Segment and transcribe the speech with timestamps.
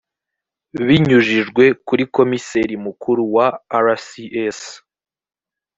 [0.85, 3.47] binyujijwe kuri komiseri mukuru wa
[3.85, 4.59] rcs